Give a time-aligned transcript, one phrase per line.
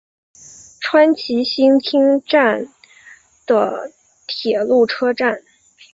[0.79, 2.65] 川崎新町站
[3.45, 3.91] 的
[4.25, 5.43] 铁路车站。